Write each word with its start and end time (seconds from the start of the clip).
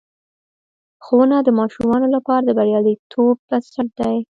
ښوونه 1.03 1.37
د 1.43 1.49
ماشومانو 1.59 2.07
لپاره 2.15 2.43
د 2.45 2.49
بریالیتوب 2.57 3.35
بنسټ 3.49 3.87
دی. 3.99 4.15